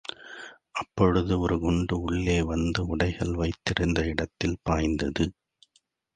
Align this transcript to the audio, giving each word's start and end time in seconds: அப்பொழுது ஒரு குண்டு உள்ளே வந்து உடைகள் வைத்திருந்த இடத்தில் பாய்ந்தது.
அப்பொழுது 0.71 1.33
ஒரு 1.39 1.59
குண்டு 1.59 2.01
உள்ளே 2.01 2.41
வந்து 2.41 2.87
உடைகள் 2.87 3.33
வைத்திருந்த 3.33 4.01
இடத்தில் 4.05 4.59
பாய்ந்தது. 4.63 5.27